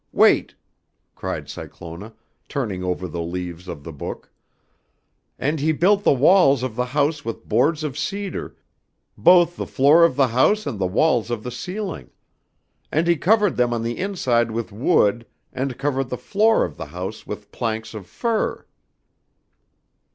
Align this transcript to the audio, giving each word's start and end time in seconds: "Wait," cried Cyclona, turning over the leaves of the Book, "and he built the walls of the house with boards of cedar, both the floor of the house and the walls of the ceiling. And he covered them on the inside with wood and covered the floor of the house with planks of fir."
"Wait," 0.13 0.55
cried 1.13 1.47
Cyclona, 1.47 2.13
turning 2.49 2.83
over 2.83 3.07
the 3.07 3.21
leaves 3.21 3.67
of 3.67 3.83
the 3.83 3.93
Book, 3.93 4.31
"and 5.37 5.59
he 5.59 5.71
built 5.71 6.03
the 6.03 6.11
walls 6.11 6.63
of 6.63 6.75
the 6.75 6.87
house 6.97 7.23
with 7.23 7.47
boards 7.47 7.83
of 7.83 7.95
cedar, 7.99 8.55
both 9.15 9.55
the 9.57 9.67
floor 9.67 10.03
of 10.03 10.15
the 10.15 10.29
house 10.29 10.65
and 10.65 10.79
the 10.79 10.87
walls 10.87 11.29
of 11.29 11.43
the 11.43 11.51
ceiling. 11.51 12.09
And 12.91 13.05
he 13.05 13.15
covered 13.15 13.57
them 13.57 13.73
on 13.75 13.83
the 13.83 13.99
inside 13.99 14.49
with 14.49 14.71
wood 14.71 15.23
and 15.53 15.77
covered 15.77 16.09
the 16.09 16.17
floor 16.17 16.65
of 16.65 16.77
the 16.77 16.87
house 16.87 17.27
with 17.27 17.51
planks 17.51 17.93
of 17.93 18.07
fir." 18.07 18.65